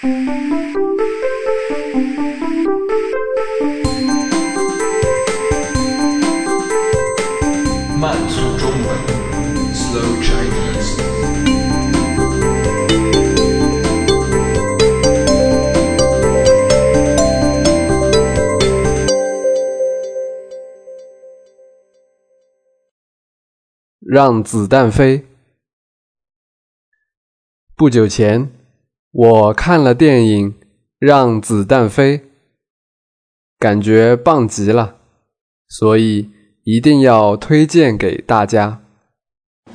[0.00, 0.08] 慢
[8.28, 8.88] 速中文
[9.74, 11.02] ，Slow Chinese。
[23.98, 25.26] 让子弹飞。
[27.74, 28.52] 不久前，
[29.10, 30.52] 我看了电影
[30.98, 32.18] 《让子弹飞》，
[33.58, 34.96] 感觉棒极了，
[35.66, 36.30] 所以
[36.64, 38.82] 一定要推荐给大家。《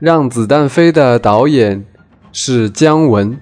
[0.00, 1.84] 让子弹飞》的导演
[2.32, 3.40] 是姜文。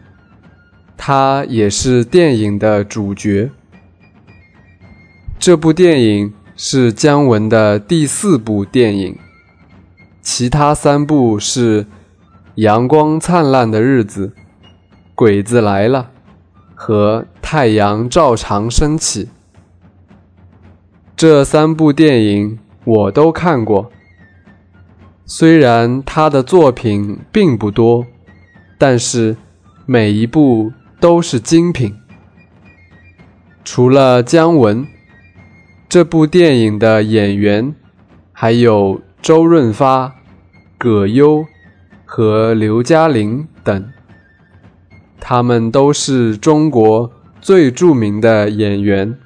[0.98, 3.50] 他也是电影的主角。
[5.38, 9.18] 这部电影是姜文的第四部电影，
[10.20, 11.84] 其他三部是
[12.56, 14.28] 《阳光灿烂的日子》
[15.14, 16.10] 《鬼子来了》
[16.74, 19.24] 和《太阳照常升起》。
[21.14, 23.92] 这三部电影我都看过。
[25.24, 28.06] 虽然他的作品并不多，
[28.78, 29.36] 但是
[29.84, 30.72] 每一部。
[30.98, 31.94] 都是精品。
[33.62, 34.88] 除了姜文，
[35.88, 37.74] 这部电影的演员
[38.32, 40.16] 还有周润发、
[40.76, 41.46] 葛优
[42.04, 43.92] 和刘嘉玲等，
[45.20, 49.16] 他们都是中国最著名的演员，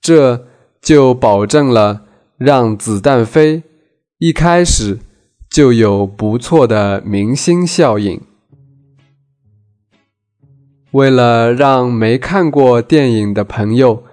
[0.00, 0.46] 这
[0.80, 2.04] 就保证了
[2.38, 3.62] 让子弹飞
[4.18, 4.98] 一开始
[5.50, 8.20] 就有不错的明星效应。
[10.92, 14.04] 为了让没看过电影的朋友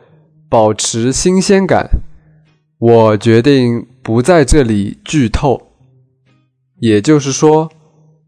[0.51, 1.89] 保持新鲜感，
[2.77, 5.69] 我决定不在这里剧透。
[6.81, 7.71] 也就是说，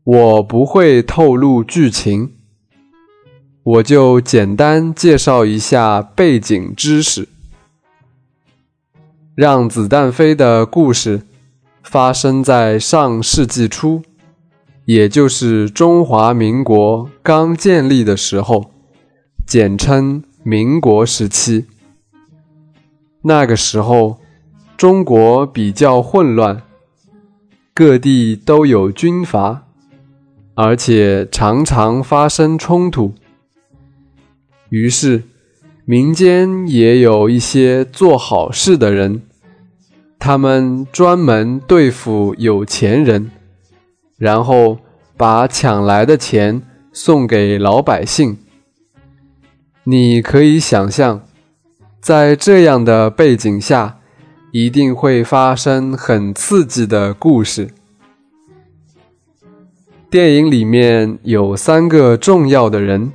[0.05, 2.31] 我不会透露剧情，
[3.64, 7.27] 我就简单介绍一下背景知识。
[9.36, 11.23] 让子弹飞的故事
[11.83, 14.02] 发生在上世纪初。
[14.86, 18.71] 也就是中华民国刚建立的时候，
[19.45, 21.65] 简称民国时期。
[23.23, 24.20] 那个时候，
[24.78, 26.61] 中国比较混乱，
[27.73, 29.64] 各地都有军阀，
[30.56, 33.14] 而且常常发生冲突。
[34.70, 35.23] 于是，
[35.86, 39.22] 民间也有一些做好事的人，
[40.20, 43.32] 他们专门对付有钱人。
[44.16, 44.78] 然后
[45.17, 46.61] 把抢来的钱
[46.94, 48.38] 送给老百姓。
[49.84, 51.26] 你可以想象，
[52.03, 53.97] 在这样的背景下，
[54.52, 57.69] 一定会发生很刺激的故事。
[60.09, 63.13] 电影里面有三个重要的人，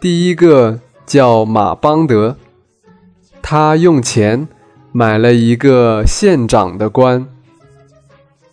[0.00, 2.38] 第一个叫马邦德，
[3.42, 4.48] 他用钱
[4.90, 7.26] 买了一个县长的官，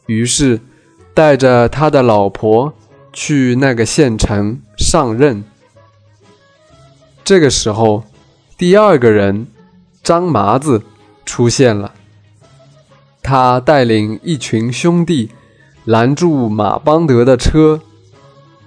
[0.07, 0.59] 于是。
[1.13, 2.73] 带着他的老婆
[3.11, 5.43] 去那个县城上任。
[7.21, 8.05] 这个时候，
[8.61, 9.47] 第二个人
[10.03, 10.83] 张麻子
[11.25, 11.93] 出现了。
[13.23, 15.31] 他带领一群兄弟
[15.85, 17.81] 拦住马邦德的车，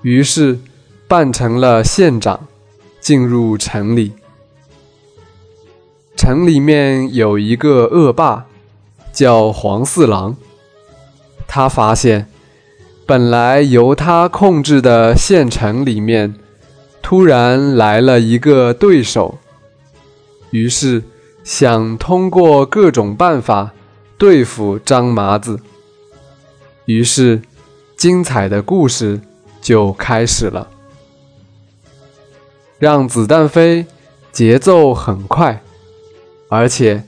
[0.03, 0.59] 于是
[1.07, 2.49] 扮成了县长，
[2.99, 4.11] 进入城里。
[6.17, 8.47] 城里面有一个恶霸，
[9.13, 10.35] 叫黄四郎。
[11.47, 12.27] 他发现。
[13.07, 16.35] 本来由他控制的县城里面，
[17.01, 19.39] 突然来了一个对手，
[20.55, 21.03] 于是
[21.43, 23.73] 想通过各种办法
[24.17, 25.59] 对付张麻子。
[26.85, 27.43] 于是，
[27.97, 29.21] 精彩的故事
[29.61, 30.69] 就开始了。
[32.79, 33.85] 让子弹飞，
[34.31, 35.61] 节奏很快，
[36.49, 37.03] 而且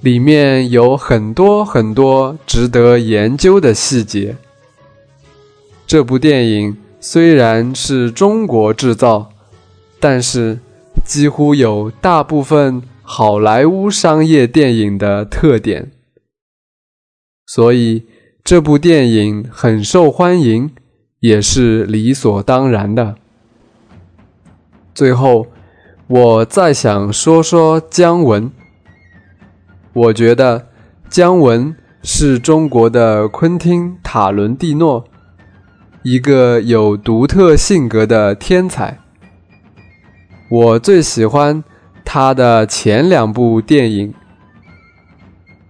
[0.00, 4.34] 里面有很多很多值得研究的细节。
[5.86, 9.30] 这部电影虽然是中国制造，
[10.00, 10.58] 但是
[11.08, 15.90] 几乎有大部分好莱坞商业电影的特点，
[17.46, 18.04] 所以
[18.44, 20.70] 这部电影很受欢迎，
[21.20, 23.14] 也是理所当然的。
[24.94, 25.46] 最后，
[26.08, 28.52] 我再想说说姜文，
[29.94, 30.66] 我觉得
[31.08, 35.06] 姜文是中国的昆汀·塔伦蒂诺。
[36.02, 38.98] 一个有独特性格的天才，
[40.50, 41.62] 我最喜欢
[42.06, 44.14] 他的前两部电影，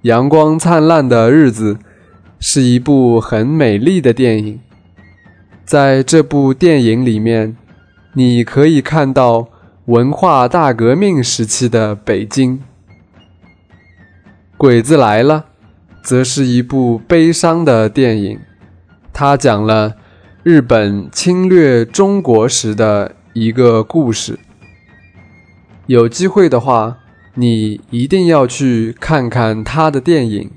[0.02, 1.74] 阳光灿烂的日子》
[2.38, 4.60] 是一部很美丽的电影。
[5.64, 7.56] 在这部电影里面，
[8.12, 9.48] 你可以看到
[9.86, 12.58] 文化大革命时期的北京。
[14.56, 15.46] 《鬼子来了》
[16.08, 18.38] 则是一部悲伤的电影，
[19.12, 19.96] 它讲了
[20.44, 24.38] 日本侵略中国时的一个故事。
[25.87, 26.97] 有机会的话。
[27.35, 30.51] 你一定要去看看他的电影。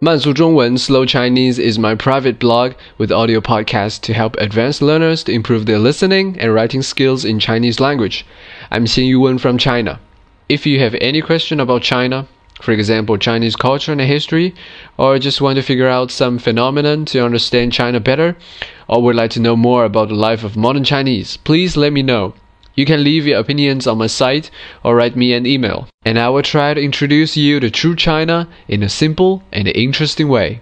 [0.00, 5.30] 慢速中文 Slow Chinese is my private blog with audio podcasts to help advanced learners to
[5.30, 8.24] improve their listening and writing skills in Chinese language.
[8.70, 10.00] I'm Xin Yuwen from China.
[10.49, 12.25] If you have any question about China,
[12.61, 14.55] for example, Chinese culture and history,
[14.97, 18.37] or just want to figure out some phenomenon to understand China better,
[18.87, 22.01] or would like to know more about the life of modern Chinese, please let me
[22.01, 22.33] know.
[22.75, 24.49] You can leave your opinions on my site
[24.85, 28.47] or write me an email, and I will try to introduce you to true China
[28.69, 30.61] in a simple and interesting way.